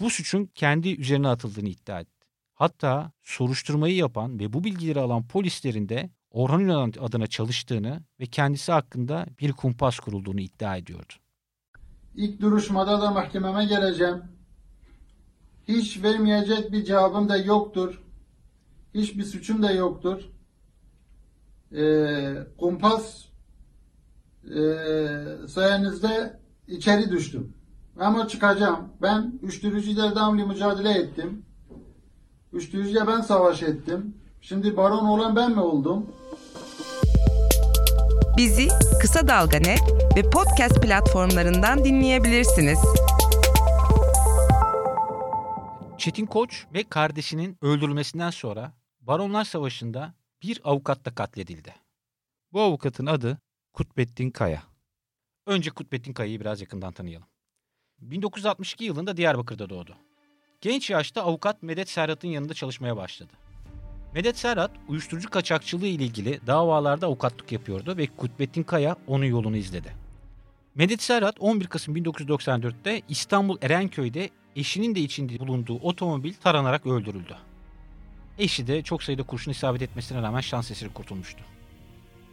Bu 0.00 0.10
suçun 0.10 0.46
kendi 0.54 1.00
üzerine 1.00 1.28
atıldığını 1.28 1.68
iddia 1.68 2.00
etti. 2.00 2.26
Hatta 2.54 3.12
soruşturmayı 3.22 3.96
yapan 3.96 4.38
ve 4.38 4.52
bu 4.52 4.64
bilgileri 4.64 5.00
alan 5.00 5.26
polislerin 5.26 5.88
de 5.88 6.10
Orhan 6.30 6.60
Ünhan 6.60 6.92
adına 7.00 7.26
çalıştığını 7.26 8.02
ve 8.20 8.26
kendisi 8.26 8.72
hakkında 8.72 9.26
bir 9.40 9.52
kumpas 9.52 9.98
kurulduğunu 9.98 10.40
iddia 10.40 10.76
ediyordu. 10.76 11.12
İlk 12.14 12.40
duruşmada 12.40 13.00
da 13.00 13.10
mahkememe 13.10 13.64
geleceğim. 13.64 14.22
Hiç 15.68 16.02
vermeyecek 16.02 16.72
bir 16.72 16.84
cevabım 16.84 17.28
da 17.28 17.36
yoktur. 17.36 18.02
Hiçbir 18.94 19.24
suçum 19.24 19.62
da 19.62 19.72
yoktur. 19.72 20.22
Ee, 21.76 22.34
kumpas 22.58 23.24
e, 24.44 24.58
sayenizde 25.48 26.40
içeri 26.68 27.10
düştüm. 27.10 27.54
Ama 28.00 28.28
çıkacağım. 28.28 28.88
Ben 29.02 29.32
uyuşturucuyla 29.42 30.10
devamlı 30.10 30.46
mücadele 30.46 30.90
ettim. 30.90 31.46
Uyuşturucuya 32.52 33.06
ben 33.06 33.20
savaş 33.20 33.62
ettim. 33.62 34.16
Şimdi 34.40 34.76
baron 34.76 35.04
olan 35.04 35.36
ben 35.36 35.52
mi 35.52 35.60
oldum? 35.60 36.06
Bizi 38.36 38.68
Kısa 39.00 39.28
Dalga 39.28 39.58
Net 39.58 39.80
ve 40.16 40.30
podcast 40.30 40.82
platformlarından 40.82 41.84
dinleyebilirsiniz. 41.84 42.78
Çetin 45.98 46.26
Koç 46.26 46.66
ve 46.74 46.84
kardeşinin 46.84 47.56
öldürülmesinden 47.62 48.30
sonra 48.30 48.72
Baronlar 49.00 49.44
Savaşı'nda 49.44 50.14
bir 50.42 50.60
avukat 50.64 51.04
da 51.04 51.14
katledildi. 51.14 51.74
Bu 52.52 52.60
avukatın 52.60 53.06
adı 53.06 53.38
Kutbettin 53.72 54.30
Kaya. 54.30 54.62
Önce 55.46 55.70
Kutbettin 55.70 56.12
Kaya'yı 56.12 56.40
biraz 56.40 56.60
yakından 56.60 56.92
tanıyalım. 56.92 57.33
1962 58.10 58.84
yılında 58.84 59.16
Diyarbakır'da 59.16 59.70
doğdu. 59.70 59.94
Genç 60.60 60.90
yaşta 60.90 61.22
avukat 61.22 61.62
Medet 61.62 61.88
Serhat'ın 61.88 62.28
yanında 62.28 62.54
çalışmaya 62.54 62.96
başladı. 62.96 63.32
Medet 64.14 64.38
Serhat 64.38 64.70
uyuşturucu 64.88 65.30
kaçakçılığı 65.30 65.86
ile 65.86 66.04
ilgili 66.04 66.40
davalarda 66.46 67.06
avukatlık 67.06 67.52
yapıyordu 67.52 67.96
ve 67.96 68.06
Kutbettin 68.06 68.62
Kaya 68.62 68.96
onun 69.06 69.24
yolunu 69.24 69.56
izledi. 69.56 69.92
Medet 70.74 71.02
Serhat 71.02 71.40
11 71.40 71.66
Kasım 71.66 71.96
1994'te 71.96 73.02
İstanbul 73.08 73.58
Erenköy'de 73.62 74.30
eşinin 74.56 74.94
de 74.94 75.00
içinde 75.00 75.38
bulunduğu 75.38 75.78
otomobil 75.78 76.34
taranarak 76.34 76.86
öldürüldü. 76.86 77.36
Eşi 78.38 78.66
de 78.66 78.82
çok 78.82 79.02
sayıda 79.02 79.22
kurşun 79.22 79.50
isabet 79.50 79.82
etmesine 79.82 80.22
rağmen 80.22 80.40
şans 80.40 80.70
eseri 80.70 80.92
kurtulmuştu. 80.92 81.44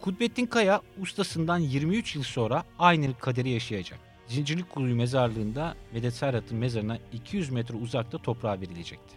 Kudbettin 0.02 0.46
Kaya 0.46 0.82
ustasından 1.00 1.58
23 1.58 2.16
yıl 2.16 2.24
sonra 2.24 2.64
aynı 2.80 3.18
kaderi 3.18 3.50
yaşayacak. 3.50 4.11
Zincirlikuyu 4.32 4.96
mezarlığında 4.96 5.76
Medet 5.94 6.14
Serhat'ın 6.14 6.58
mezarına 6.58 6.98
200 7.14 7.50
metre 7.50 7.76
uzakta 7.76 8.18
toprağa 8.18 8.62
verilecekti. 8.62 9.16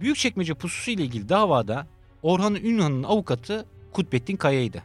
Büyükçekmece 0.00 0.54
pususu 0.54 0.90
ile 0.90 1.02
ilgili 1.02 1.28
davada 1.28 1.86
Orhan 2.22 2.54
Ünhan'ın 2.54 3.02
avukatı 3.02 3.66
Kutbettin 3.92 4.36
Kaya'ydı. 4.36 4.82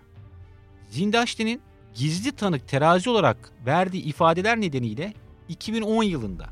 Zindaşti'nin 0.89 1.61
gizli 1.95 2.31
tanık 2.31 2.67
terazi 2.67 3.09
olarak 3.09 3.51
verdiği 3.65 4.03
ifadeler 4.03 4.61
nedeniyle 4.61 5.13
2010 5.49 6.03
yılında 6.03 6.45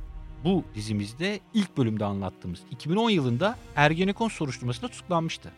bu 0.44 0.64
dizimizde 0.76 1.40
ilk 1.54 1.78
bölümde 1.78 2.06
anlattığımız 2.06 2.60
2010 2.72 3.10
yılında 3.10 3.58
Ergenekon 3.76 4.30
soruşturmasında 4.30 4.88
tutuklanmıştı. 4.88 5.52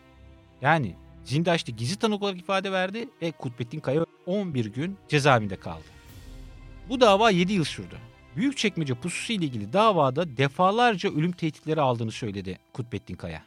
Yani 0.62 0.94
Zindaşti 1.24 1.76
gizli 1.76 1.96
tanık 1.96 2.22
olarak 2.22 2.38
ifade 2.38 2.72
verdi 2.72 3.08
ve 3.22 3.32
Kutbettin 3.32 3.80
Kaya 3.80 4.06
11 4.26 4.66
gün 4.66 4.96
cezaevinde 5.08 5.56
kaldı. 5.56 5.97
Bu 6.88 7.00
dava 7.00 7.30
7 7.30 7.52
yıl 7.52 7.64
sürdü. 7.64 7.98
Büyükçekmece 8.36 8.94
pususu 8.94 9.32
ile 9.32 9.44
ilgili 9.44 9.72
davada 9.72 10.36
defalarca 10.36 11.10
ölüm 11.10 11.32
tehditleri 11.32 11.80
aldığını 11.80 12.12
söyledi 12.12 12.58
Kutbettin 12.72 13.14
Kaya. 13.14 13.42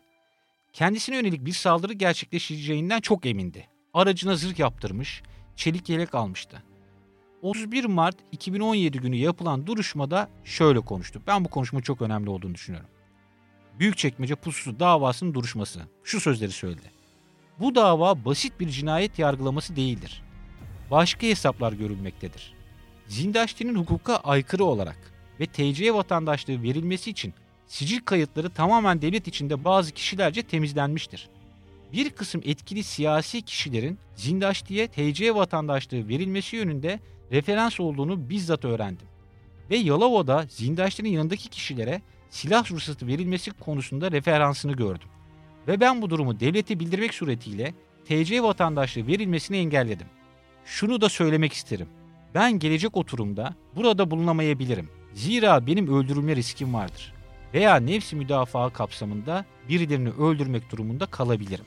Kendisine 0.74 1.16
yönelik 1.16 1.46
bir 1.46 1.52
saldırı 1.52 1.94
gerçekleşeceğinden 1.94 3.00
çok 3.00 3.26
emindi. 3.26 3.68
Aracına 3.94 4.36
zırh 4.36 4.60
yaptırmış, 4.60 5.22
çelik 5.56 5.90
yelek 5.90 6.16
almıştı. 6.16 6.64
31 7.42 7.86
Mart 7.86 8.16
2017 8.32 9.00
günü 9.00 9.16
yapılan 9.16 9.68
duruşmada 9.68 10.30
şöyle 10.44 10.80
konuştu. 10.80 11.22
Ben 11.28 11.46
bu 11.46 11.50
konuşma 11.50 11.82
çok 11.82 12.02
önemli 12.02 12.30
olduğunu 12.30 12.56
düşünüyorum. 12.56 12.90
Büyükçekmece 13.80 14.36
pususu 14.36 14.80
davasının 14.80 15.34
duruşması. 15.34 15.82
Şu 16.04 16.20
sözleri 16.20 16.52
söyledi. 16.52 16.92
Bu 17.60 17.76
dava 17.76 18.26
basit 18.26 18.60
bir 18.60 18.70
cinayet 18.70 19.20
yargılaması 19.20 19.76
değildir. 19.76 20.24
Başka 20.92 21.28
hesaplar 21.28 21.74
görülmektedir. 21.74 22.61
Zindaşti'nin 23.12 23.76
hukuka 23.76 24.16
aykırı 24.16 24.66
olarak 24.66 24.98
ve 25.40 25.46
TC 25.46 25.94
vatandaşlığı 25.94 26.64
verilmesi 26.64 27.10
için 27.10 27.34
sicil 27.68 28.00
kayıtları 28.00 28.50
tamamen 28.50 29.02
devlet 29.02 29.28
içinde 29.28 29.64
bazı 29.64 29.92
kişilerce 29.92 30.44
temizlenmiştir. 30.44 31.30
Bir 31.94 32.10
kısım 32.10 32.42
etkili 32.46 32.84
siyasi 32.84 33.42
kişilerin 33.42 34.00
Zindaşti'ye 34.16 34.88
TC 34.88 35.36
vatandaşlığı 35.36 36.08
verilmesi 36.08 36.56
yönünde 36.56 37.00
referans 37.32 37.80
olduğunu 37.80 38.30
bizzat 38.30 38.66
öğrendim. 38.66 39.08
Ve 39.70 39.78
Yalova'da 39.78 40.46
Zindaşti'nin 40.50 41.10
yanındaki 41.10 41.50
kişilere 41.50 42.02
silah 42.30 42.72
ruhsatı 42.72 43.08
verilmesi 43.08 43.52
konusunda 43.52 44.12
referansını 44.12 44.74
gördüm. 44.74 45.10
Ve 45.68 45.80
ben 45.80 46.02
bu 46.02 46.10
durumu 46.10 46.40
devlete 46.40 46.80
bildirmek 46.80 47.14
suretiyle 47.14 47.74
TC 48.06 48.44
vatandaşlığı 48.44 49.08
verilmesini 49.08 49.58
engelledim. 49.58 50.08
Şunu 50.66 51.02
da 51.02 51.10
söylemek 51.10 51.54
isterim. 51.54 51.88
Ben 52.36 52.60
gelecek 52.60 52.98
oturumda 52.98 53.56
burada 53.76 54.12
bulunamayabilirim. 54.12 54.90
Zira 55.14 55.68
benim 55.68 55.98
öldürülme 55.98 56.36
riskim 56.36 56.74
vardır. 56.74 57.14
Veya 57.54 57.76
nefsi 57.76 58.16
müdafaa 58.16 58.70
kapsamında 58.70 59.46
birilerini 59.70 60.10
öldürmek 60.10 60.72
durumunda 60.72 61.06
kalabilirim. 61.06 61.66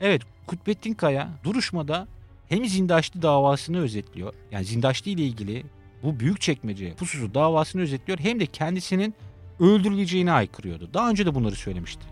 Evet, 0.00 0.22
Kutbettin 0.46 0.94
Kaya 0.94 1.28
duruşmada 1.44 2.08
hem 2.48 2.66
Zindaşlı 2.66 3.22
davasını 3.22 3.80
özetliyor. 3.80 4.34
Yani 4.50 4.64
Zindaşlı 4.64 5.10
ile 5.10 5.22
ilgili 5.22 5.64
bu 6.02 6.20
büyük 6.20 6.40
çekmece 6.40 6.94
pususu 6.94 7.34
davasını 7.34 7.82
özetliyor 7.82 8.18
hem 8.18 8.40
de 8.40 8.46
kendisinin 8.46 9.14
öldürüleceğini 9.60 10.32
aykırıyordu. 10.32 10.90
Daha 10.94 11.10
önce 11.10 11.26
de 11.26 11.34
bunları 11.34 11.54
söylemişti. 11.56 12.02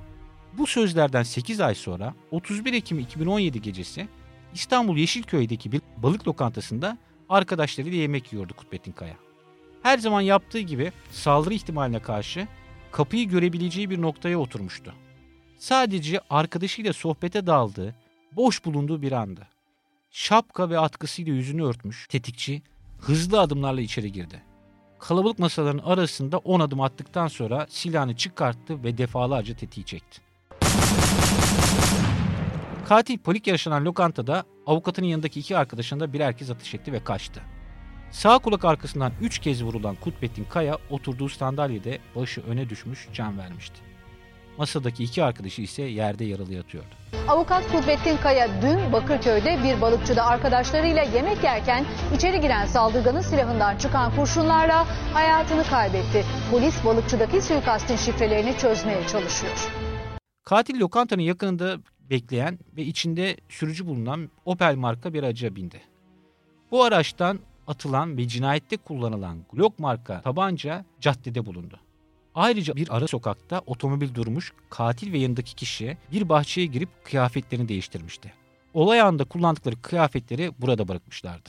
Bu 0.59 0.67
sözlerden 0.67 1.23
8 1.23 1.61
ay 1.61 1.75
sonra 1.75 2.15
31 2.31 2.73
Ekim 2.73 2.99
2017 2.99 3.63
gecesi 3.63 4.09
İstanbul 4.55 4.97
Yeşilköy'deki 4.97 5.73
bir 5.73 5.81
balık 5.97 6.29
lokantasında 6.29 6.99
arkadaşlarıyla 7.29 7.99
yemek 7.99 8.33
yiyordu 8.33 8.55
Kutbettin 8.57 8.93
Kaya. 8.93 9.17
Her 9.83 9.99
zaman 9.99 10.21
yaptığı 10.21 10.61
gibi 10.61 10.93
saldırı 11.11 11.55
ihtimaline 11.55 11.99
karşı 11.99 12.49
kapıyı 12.93 13.29
görebileceği 13.29 13.91
bir 13.91 14.03
noktaya 14.03 14.39
oturmuştu. 14.39 14.95
Sadece 15.59 16.21
arkadaşıyla 16.31 16.93
sohbete 16.93 17.47
daldığı, 17.47 17.95
boş 18.33 18.65
bulunduğu 18.65 19.03
bir 19.03 19.13
anda. 19.13 19.49
Şapka 20.11 20.71
ve 20.71 20.79
atkısıyla 20.79 21.33
yüzünü 21.33 21.65
örtmüş 21.65 22.07
tetikçi 22.09 22.63
hızlı 23.01 23.41
adımlarla 23.41 23.81
içeri 23.81 24.13
girdi. 24.13 24.43
Kalabalık 24.99 25.39
masaların 25.39 25.79
arasında 25.85 26.39
10 26.39 26.61
adım 26.61 26.81
attıktan 26.81 27.29
sonra 27.29 27.67
silahını 27.69 28.17
çıkarttı 28.17 28.85
ve 28.85 28.99
defalarca 28.99 29.57
tetiği 29.57 29.87
çekti. 29.87 30.21
Katil 32.89 33.19
polik 33.19 33.47
yaşanan 33.47 33.85
lokantada 33.85 34.45
avukatının 34.69 35.07
yanındaki 35.07 35.41
iki 35.41 35.57
arkadaşına 35.57 36.01
da 36.01 36.13
birer 36.13 36.37
kez 36.37 36.51
ateş 36.51 36.75
etti 36.75 36.93
ve 36.93 37.05
kaçtı. 37.05 37.41
Sağ 38.11 38.39
kulak 38.39 38.65
arkasından 38.65 39.13
üç 39.21 39.39
kez 39.39 39.65
vurulan 39.65 39.95
Kutbettin 39.95 40.45
Kaya 40.45 40.79
oturduğu 40.91 41.29
sandalyede 41.29 41.99
başı 42.17 42.41
öne 42.41 42.69
düşmüş 42.69 43.09
can 43.13 43.39
vermişti. 43.39 43.81
Masadaki 44.59 45.05
iki 45.05 45.25
arkadaşı 45.25 45.63
ise 45.63 45.83
yerde 45.83 46.25
yaralı 46.25 46.55
yatıyordu. 46.55 46.89
Avukat 47.29 47.73
Kudrettin 47.73 48.17
Kaya 48.17 48.49
dün 48.63 48.93
Bakırköy'de 48.93 49.59
bir 49.65 49.81
balıkçıda 49.81 50.27
arkadaşlarıyla 50.27 51.03
yemek 51.03 51.45
yerken 51.45 51.85
içeri 52.17 52.41
giren 52.41 52.67
saldırganın 52.67 53.21
silahından 53.21 53.77
çıkan 53.77 54.17
kurşunlarla 54.17 54.87
hayatını 55.15 55.65
kaybetti. 55.65 56.25
Polis 56.51 56.85
balıkçıdaki 56.85 57.43
suikastin 57.43 57.97
şifrelerini 57.97 58.59
çözmeye 58.59 59.07
çalışıyor. 59.07 59.88
Katil 60.49 60.81
lokantanın 60.81 61.23
yakınında 61.23 61.79
bekleyen 62.11 62.59
ve 62.77 62.83
içinde 62.83 63.37
sürücü 63.49 63.87
bulunan 63.87 64.31
Opel 64.45 64.77
marka 64.77 65.15
bir 65.15 65.23
araca 65.23 65.57
bindi. 65.57 65.81
Bu 66.71 66.85
araçtan 66.85 67.39
atılan 67.67 68.17
ve 68.17 68.29
cinayette 68.29 68.77
kullanılan 68.77 69.39
Glock 69.53 69.79
marka 69.79 70.23
tabanca 70.23 70.85
caddede 71.01 71.47
bulundu. 71.47 71.81
Ayrıca 72.35 72.77
bir 72.77 72.97
ara 72.97 73.07
sokakta 73.07 73.63
otomobil 73.67 74.15
durmuş, 74.15 74.53
katil 74.71 75.13
ve 75.13 75.19
yanındaki 75.19 75.55
kişi 75.55 75.99
bir 76.13 76.29
bahçeye 76.29 76.67
girip 76.67 76.89
kıyafetlerini 77.05 77.69
değiştirmişti. 77.69 78.33
Olay 78.75 79.01
anında 79.01 79.25
kullandıkları 79.25 79.83
kıyafetleri 79.83 80.53
burada 80.59 80.89
bırakmışlardı. 80.89 81.49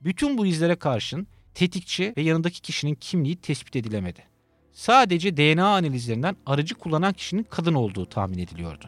Bütün 0.00 0.38
bu 0.38 0.46
izlere 0.46 0.76
karşın 0.76 1.26
tetikçi 1.54 2.14
ve 2.16 2.22
yanındaki 2.22 2.62
kişinin 2.62 2.94
kimliği 2.94 3.36
tespit 3.36 3.76
edilemedi. 3.76 4.33
Sadece 4.74 5.36
DNA 5.36 5.74
analizlerinden 5.74 6.36
aracı 6.46 6.74
kullanan 6.74 7.12
kişinin 7.12 7.42
kadın 7.42 7.74
olduğu 7.74 8.06
tahmin 8.06 8.38
ediliyordu. 8.38 8.84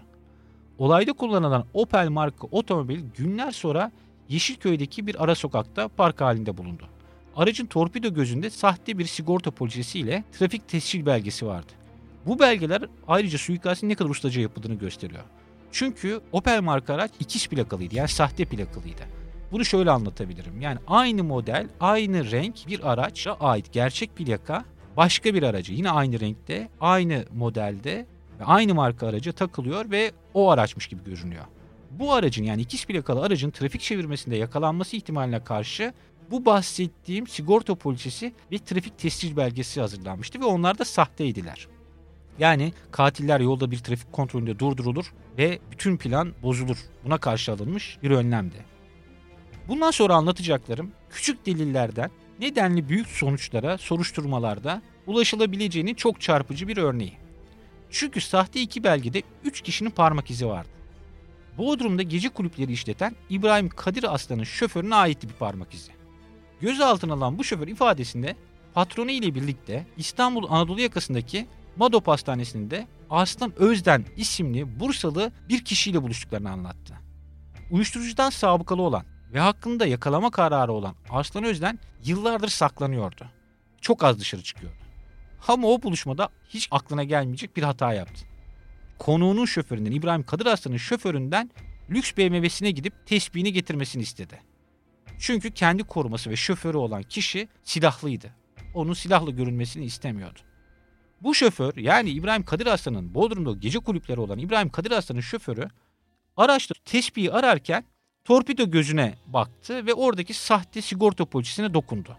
Olayda 0.79 1.13
kullanılan 1.13 1.65
Opel 1.75 2.09
marka 2.09 2.47
otomobil 2.51 3.01
günler 3.17 3.53
sonra 3.53 3.93
Yeşilköy'deki 4.29 5.07
bir 5.07 5.25
ara 5.25 5.35
sokakta 5.35 5.89
park 5.89 6.21
halinde 6.21 6.57
bulundu. 6.57 6.89
Aracın 7.37 7.67
torpido 7.67 8.15
gözünde 8.15 8.51
sahte 8.51 8.99
bir 8.99 9.05
sigorta 9.05 9.51
polisesiyle 9.51 10.25
trafik 10.33 10.69
tescil 10.69 11.07
belgesi 11.07 11.47
vardı. 11.47 11.73
Bu 12.27 12.39
belgeler 12.39 12.83
ayrıca 13.09 13.39
suikastin 13.39 13.89
ne 13.89 13.95
kadar 13.95 14.11
ustaca 14.11 14.41
yapıldığını 14.41 14.75
gösteriyor. 14.75 15.25
Çünkü 15.73 16.21
Opel 16.33 16.61
marka 16.63 16.95
araç 16.95 17.11
ikiz 17.21 17.49
plakalıydı 17.49 17.95
yani 17.95 18.09
sahte 18.09 18.45
plakalıydı. 18.45 19.03
Bunu 19.53 19.65
şöyle 19.65 19.91
anlatabilirim. 19.91 20.61
Yani 20.61 20.79
aynı 20.87 21.25
model, 21.25 21.69
aynı 21.81 22.31
renk 22.31 22.69
bir 22.69 22.93
araca 22.93 23.33
ait 23.33 23.73
gerçek 23.73 24.17
plaka 24.17 24.65
başka 24.97 25.35
bir 25.35 25.43
aracı 25.43 25.73
yine 25.73 25.91
aynı 25.91 26.21
renkte, 26.21 26.69
aynı 26.81 27.25
modelde 27.35 28.07
ve 28.41 28.45
aynı 28.45 28.75
marka 28.75 29.07
araca 29.07 29.33
takılıyor 29.33 29.91
ve 29.91 30.13
o 30.35 30.51
araçmış 30.51 30.87
gibi 30.87 31.05
görünüyor. 31.05 31.45
Bu 31.91 32.13
aracın 32.13 32.45
yani 32.45 32.63
ikiz 32.63 32.87
plakalı 32.87 33.23
aracın 33.23 33.51
trafik 33.51 33.81
çevirmesinde 33.81 34.37
yakalanması 34.37 34.97
ihtimaline 34.97 35.45
karşı 35.45 35.93
bu 36.31 36.45
bahsettiğim 36.45 37.27
sigorta 37.27 37.75
polisesi 37.75 38.33
ve 38.53 38.59
trafik 38.59 38.99
tescil 38.99 39.37
belgesi 39.37 39.81
hazırlanmıştı 39.81 40.41
ve 40.41 40.45
onlar 40.45 40.79
da 40.79 40.85
sahteydiler. 40.85 41.69
Yani 42.39 42.73
katiller 42.91 43.41
yolda 43.41 43.71
bir 43.71 43.79
trafik 43.79 44.13
kontrolünde 44.13 44.59
durdurulur 44.59 45.13
ve 45.39 45.59
bütün 45.71 45.97
plan 45.97 46.33
bozulur. 46.43 46.77
Buna 47.05 47.19
karşı 47.19 47.53
alınmış 47.53 47.99
bir 48.03 48.11
önlemdi. 48.11 48.65
Bundan 49.69 49.91
sonra 49.91 50.15
anlatacaklarım 50.15 50.93
küçük 51.11 51.47
delillerden 51.47 52.11
nedenli 52.41 52.89
büyük 52.89 53.07
sonuçlara 53.07 53.79
soruşturmalarda 53.79 54.83
ulaşılabileceğinin 55.07 55.95
çok 55.95 56.21
çarpıcı 56.21 56.69
bir 56.69 56.77
örneği. 56.77 57.13
Çünkü 57.91 58.21
sahte 58.21 58.61
iki 58.61 58.85
belgede 58.85 59.23
3 59.45 59.61
kişinin 59.61 59.91
parmak 59.91 60.31
izi 60.31 60.47
vardı. 60.47 60.69
Bodrum'da 61.59 62.03
gece 62.03 62.29
kulüpleri 62.29 62.73
işleten 62.73 63.17
İbrahim 63.31 63.69
Kadir 63.69 64.15
Aslan'ın 64.15 64.45
şoförüne 64.45 64.95
aitti 64.95 65.29
bir 65.29 65.35
parmak 65.35 65.75
izi. 65.75 65.93
Gözaltına 66.61 67.13
alınan 67.13 67.39
bu 67.39 67.45
şoför 67.45 67.69
ifadesinde 67.69 68.37
patronu 68.75 69.11
ile 69.11 69.35
birlikte 69.35 69.87
İstanbul 69.97 70.47
Anadolu 70.49 70.81
yakasındaki 70.81 71.47
Madop 71.77 72.09
Hastanesi'nde 72.09 72.87
Aslan 73.11 73.53
Özden 73.57 74.05
isimli 74.17 74.81
Bursalı 74.81 75.33
bir 75.49 75.65
kişiyle 75.65 76.03
buluştuklarını 76.03 76.51
anlattı. 76.51 76.95
Uyuşturucudan 77.71 78.31
sabıkalı 78.31 78.83
olan 78.83 79.05
ve 79.35 79.41
hakkında 79.41 79.87
yakalama 79.87 80.31
kararı 80.31 80.73
olan 80.73 80.95
Arslan 81.11 81.45
Özden 81.45 81.79
yıllardır 82.05 82.49
saklanıyordu. 82.49 83.27
Çok 83.81 84.05
az 84.05 84.21
dışarı 84.21 84.43
çıkıyordu. 84.43 84.77
Ama 85.49 85.69
o 85.69 85.83
buluşmada 85.83 86.29
hiç 86.49 86.69
aklına 86.71 87.05
gelmeyecek 87.05 87.57
bir 87.57 87.63
hata 87.63 87.93
yaptı. 87.93 88.25
Konuğunun 88.99 89.45
şoföründen 89.45 89.91
İbrahim 89.91 90.23
Kadir 90.23 90.47
Aslan'ın 90.47 90.77
şoföründen 90.77 91.51
lüks 91.91 92.13
BMW'sine 92.17 92.71
gidip 92.71 93.07
tesbihini 93.07 93.53
getirmesini 93.53 94.03
istedi. 94.03 94.41
Çünkü 95.19 95.51
kendi 95.51 95.85
koruması 95.85 96.31
ve 96.31 96.37
şoförü 96.37 96.77
olan 96.77 97.03
kişi 97.03 97.49
silahlıydı. 97.65 98.31
Onun 98.75 98.93
silahla 98.93 99.31
görünmesini 99.31 99.85
istemiyordu. 99.85 100.39
Bu 101.21 101.35
şoför 101.35 101.77
yani 101.77 102.11
İbrahim 102.11 102.45
Kadir 102.45 102.67
Aslan'ın 102.67 103.15
Bodrum'da 103.15 103.53
gece 103.53 103.79
kulüpleri 103.79 104.21
olan 104.21 104.39
İbrahim 104.39 104.69
Kadir 104.69 104.91
Aslan'ın 104.91 105.21
şoförü 105.21 105.69
araçta 106.37 106.75
tespihi 106.85 107.33
ararken 107.33 107.85
torpido 108.27 108.71
gözüne 108.71 109.15
baktı 109.27 109.87
ve 109.87 109.95
oradaki 109.95 110.35
sahte 110.35 110.83
sigorta 110.83 111.25
polisine 111.25 111.75
dokundu. 111.75 112.17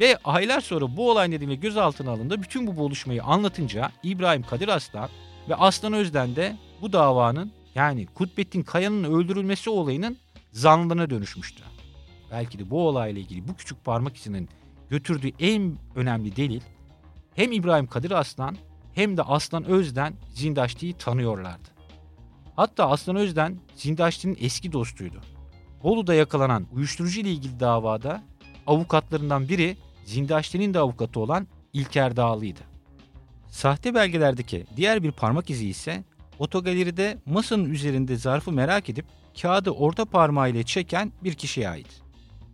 Ve 0.00 0.16
aylar 0.24 0.60
sonra 0.60 0.96
bu 0.96 1.10
olay 1.10 1.30
nedeniyle 1.30 1.60
gözaltına 1.60 2.10
alındı. 2.10 2.42
Bütün 2.42 2.66
bu 2.66 2.76
buluşmayı 2.76 3.24
anlatınca 3.24 3.92
İbrahim 4.02 4.42
Kadir 4.42 4.68
Aslan 4.68 5.08
ve 5.48 5.54
Aslan 5.54 5.92
Özden 5.92 6.36
de 6.36 6.56
bu 6.80 6.92
davanın 6.92 7.52
yani 7.74 8.06
Kutbettin 8.06 8.62
Kaya'nın 8.62 9.04
öldürülmesi 9.04 9.70
olayının 9.70 10.18
zanlılığına 10.52 11.10
dönüşmüştü. 11.10 11.62
Belki 12.30 12.58
de 12.58 12.70
bu 12.70 12.88
olayla 12.88 13.20
ilgili 13.20 13.48
bu 13.48 13.56
küçük 13.56 13.84
parmak 13.84 14.16
izinin 14.16 14.48
götürdüğü 14.90 15.30
en 15.40 15.76
önemli 15.94 16.36
delil 16.36 16.60
hem 17.34 17.52
İbrahim 17.52 17.86
Kadir 17.86 18.10
Aslan 18.10 18.56
hem 18.94 19.16
de 19.16 19.22
Aslan 19.22 19.64
Özden 19.64 20.14
Zindaşti'yi 20.34 20.92
tanıyorlardı. 20.94 21.77
Hatta 22.58 22.90
Aslan 22.90 23.16
Özden 23.16 23.58
Zindaşti'nin 23.76 24.38
eski 24.40 24.72
dostuydu. 24.72 25.20
Bolu'da 25.82 26.14
yakalanan 26.14 26.66
uyuşturucu 26.72 27.20
ile 27.20 27.30
ilgili 27.30 27.60
davada 27.60 28.22
avukatlarından 28.66 29.48
biri 29.48 29.76
Zindaşti'nin 30.04 30.74
de 30.74 30.78
avukatı 30.78 31.20
olan 31.20 31.46
İlker 31.72 32.16
Dağlı'ydı. 32.16 32.60
Sahte 33.50 33.94
belgelerdeki 33.94 34.66
diğer 34.76 35.02
bir 35.02 35.12
parmak 35.12 35.50
izi 35.50 35.68
ise 35.68 36.04
otogaleride 36.38 37.18
masanın 37.26 37.70
üzerinde 37.70 38.16
zarfı 38.16 38.52
merak 38.52 38.90
edip 38.90 39.06
kağıdı 39.42 39.70
orta 39.70 40.04
parmağıyla 40.04 40.62
çeken 40.62 41.12
bir 41.24 41.34
kişiye 41.34 41.68
ait. 41.68 42.02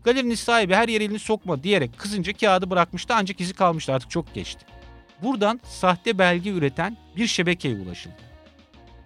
Galerinin 0.04 0.34
sahibi 0.34 0.74
her 0.74 0.88
yere 0.88 1.04
elini 1.04 1.18
sokma 1.18 1.62
diyerek 1.62 1.98
kızınca 1.98 2.32
kağıdı 2.32 2.70
bırakmıştı 2.70 3.14
ancak 3.16 3.40
izi 3.40 3.54
kalmıştı 3.54 3.92
artık 3.92 4.10
çok 4.10 4.34
geçti. 4.34 4.66
Buradan 5.22 5.60
sahte 5.64 6.18
belge 6.18 6.50
üreten 6.50 6.96
bir 7.16 7.26
şebekeye 7.26 7.76
ulaşıldı. 7.76 8.33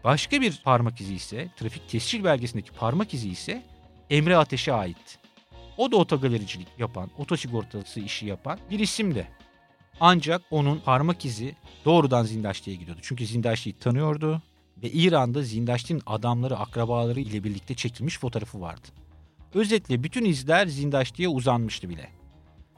Başka 0.04 0.40
bir 0.40 0.61
parmak 0.64 1.00
izi 1.00 1.14
ise, 1.14 1.48
trafik 1.56 1.88
tescil 1.88 2.24
belgesindeki 2.24 2.72
parmak 2.72 3.14
izi 3.14 3.28
ise 3.28 3.62
Emre 4.11 4.37
Ateş'e 4.37 4.72
ait. 4.72 5.18
O 5.76 5.92
da 5.92 5.96
otogalericilik 5.96 6.68
yapan, 6.78 7.11
otosigortası 7.18 8.00
işi 8.00 8.26
yapan 8.26 8.58
bir 8.70 8.78
isimdi. 8.78 9.28
Ancak 10.00 10.42
onun 10.50 10.78
parmak 10.78 11.24
izi 11.24 11.54
doğrudan 11.84 12.24
Zindaşti'ye 12.24 12.76
gidiyordu. 12.76 13.00
Çünkü 13.04 13.26
Zindaşti'yi 13.26 13.78
tanıyordu 13.78 14.42
ve 14.82 14.90
İran'da 14.90 15.42
Zindaşti'nin 15.42 16.02
adamları, 16.06 16.56
akrabaları 16.56 17.20
ile 17.20 17.44
birlikte 17.44 17.74
çekilmiş 17.74 18.18
fotoğrafı 18.18 18.61
vardı. 18.61 18.88
Özetle 19.54 20.02
bütün 20.02 20.24
izler 20.24 20.66
Zindaşti'ye 20.66 21.28
uzanmıştı 21.28 21.88
bile. 21.88 22.08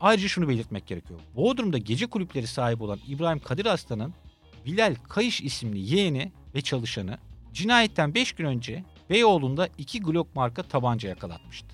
Ayrıca 0.01 0.29
şunu 0.29 0.49
belirtmek 0.49 0.87
gerekiyor. 0.87 1.21
Bodrum'da 1.37 1.79
gece 1.79 2.07
kulüpleri 2.07 2.47
sahibi 2.47 2.83
olan 2.83 2.99
İbrahim 3.09 3.39
Kadir 3.39 3.67
Aslan'ın 3.67 4.15
Bilal 4.67 4.95
Kayış 5.09 5.41
isimli 5.41 5.95
yeğeni 5.95 6.33
ve 6.55 6.61
çalışanı 6.61 7.19
cinayetten 7.53 8.15
5 8.15 8.33
gün 8.33 8.45
önce 8.45 8.85
Beyoğlu'nda 9.11 9.69
2 9.79 10.01
Glock 10.01 10.37
marka 10.37 10.63
tabanca 10.63 11.09
yakalatmıştı. 11.09 11.69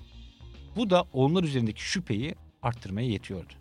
Bu 0.75 0.89
da 0.89 1.05
onlar 1.13 1.43
üzerindeki 1.43 1.81
şüpheyi 1.81 2.35
arttırmaya 2.61 3.07
yetiyordu. 3.07 3.53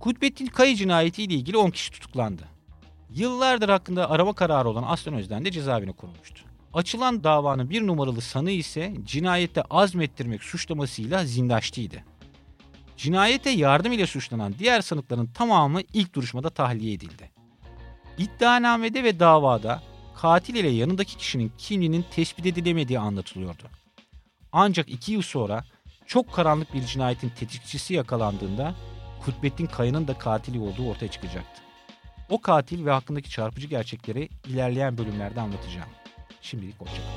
Kutbettin 0.00 0.46
Kayı 0.46 0.76
cinayetiyle 0.76 1.34
ilgili 1.34 1.56
10 1.56 1.70
kişi 1.70 1.90
tutuklandı. 1.90 2.42
Yıllardır 3.10 3.68
hakkında 3.68 4.10
arama 4.10 4.32
kararı 4.32 4.68
olan 4.68 4.84
Aslan 4.86 5.14
Özden 5.14 5.44
de 5.44 5.50
cezaevine 5.50 5.92
konulmuştu. 5.92 6.44
Açılan 6.74 7.24
davanın 7.24 7.70
bir 7.70 7.86
numaralı 7.86 8.20
sanığı 8.20 8.50
ise 8.50 8.94
cinayette 9.04 9.62
azmettirmek 9.62 10.42
suçlamasıyla 10.42 11.24
zindaştıydı. 11.24 12.04
Cinayete 12.96 13.50
yardım 13.50 13.92
ile 13.92 14.06
suçlanan 14.06 14.54
diğer 14.58 14.80
sanıkların 14.80 15.26
tamamı 15.26 15.80
ilk 15.92 16.14
duruşmada 16.14 16.50
tahliye 16.50 16.92
edildi. 16.92 17.30
İddianamede 18.18 19.04
ve 19.04 19.20
davada 19.20 19.82
katil 20.22 20.54
ile 20.54 20.68
yanındaki 20.68 21.16
kişinin 21.16 21.52
kimliğinin 21.58 22.04
tespit 22.10 22.46
edilemediği 22.46 22.98
anlatılıyordu. 22.98 23.62
Ancak 24.52 24.88
iki 24.88 25.12
yıl 25.12 25.22
sonra 25.22 25.64
çok 26.06 26.32
karanlık 26.32 26.74
bir 26.74 26.84
cinayetin 26.84 27.28
tetikçisi 27.28 27.94
yakalandığında 27.94 28.74
Kutbettin 29.24 29.66
Kaya'nın 29.66 30.08
da 30.08 30.18
katili 30.18 30.60
olduğu 30.60 30.90
ortaya 30.90 31.08
çıkacaktı. 31.08 31.62
O 32.28 32.40
katil 32.40 32.86
ve 32.86 32.90
hakkındaki 32.90 33.30
çarpıcı 33.30 33.68
gerçekleri 33.68 34.28
ilerleyen 34.46 34.98
bölümlerde 34.98 35.40
anlatacağım. 35.40 35.88
Şimdilik 36.42 36.80
hoşçakalın. 36.80 37.10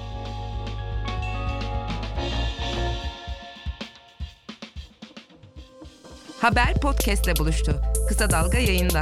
Haber 6.42 6.82
podcastle 6.82 7.36
buluştu. 7.36 7.82
Kısa 8.10 8.30
Dalga 8.30 8.58
yayında. 8.58 9.02